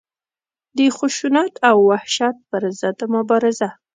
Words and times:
د 0.77 0.79
خشونت 0.97 1.53
او 1.69 1.77
وحشت 1.89 2.35
پر 2.49 2.63
ضد 2.79 2.99
مبارزه. 3.15 3.69